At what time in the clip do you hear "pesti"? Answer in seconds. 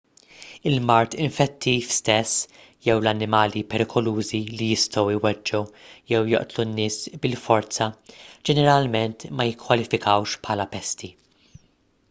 10.73-11.11